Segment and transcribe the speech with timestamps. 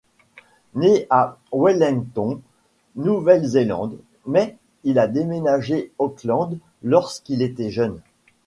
[0.73, 2.41] Né à Wellington,
[2.95, 8.01] Nouvelle-Zélande mais il a déménagé Auckland lorsqu'il était jeune.